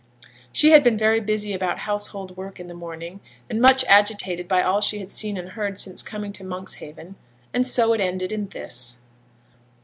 She 0.51 0.71
had 0.71 0.83
been 0.83 0.97
very 0.97 1.19
busy 1.19 1.53
about 1.53 1.77
household 1.85 2.35
work 2.35 2.59
in 2.59 2.65
the 2.67 2.73
morning, 2.73 3.19
and 3.47 3.61
much 3.61 3.85
agitated 3.87 4.47
by 4.47 4.63
all 4.63 4.81
she 4.81 4.97
had 4.97 5.11
seen 5.11 5.37
and 5.37 5.49
heard 5.49 5.77
since 5.77 6.01
coming 6.01 6.29
into 6.29 6.43
Monkshaven; 6.43 7.17
and 7.53 7.67
so 7.67 7.93
it 7.93 8.01
ended 8.01 8.31
in 8.31 8.47
this. 8.47 8.97